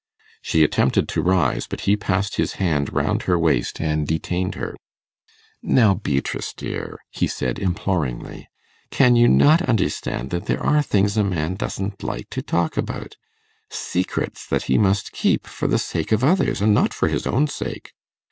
[0.41, 4.75] She attempted to rise, but he passed his hand round her waist and detained her.
[5.61, 8.47] 'Now, Beatrice dear,' he said imploringly,
[8.89, 13.15] 'can you not understand that there are things a man doesn't like to talk about
[13.69, 17.45] secrets that he must keep for the sake of others, and not for his own
[17.45, 17.91] sake?